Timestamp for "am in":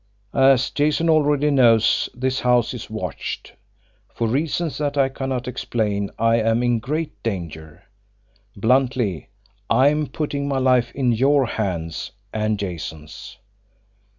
6.37-6.79